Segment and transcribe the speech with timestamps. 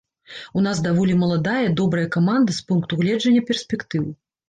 [0.59, 4.15] У нас даволі маладая, добрая каманда з пункту гледжання перспектыў.